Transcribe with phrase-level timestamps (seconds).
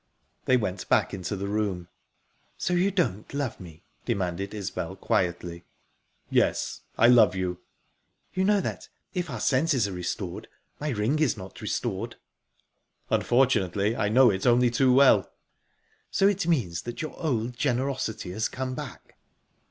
[0.45, 1.87] They went back into the room.
[2.57, 5.63] "So you don't love me?" demanded Isbel quietly.
[6.27, 7.59] "Yes, I love you."
[8.33, 10.47] "You know that, if our senses are restored,
[10.79, 12.15] my ring is not restored?"
[13.11, 15.31] "Unfortunately, I know it only too well."
[16.09, 19.17] "So it means that your old generosity has come back?"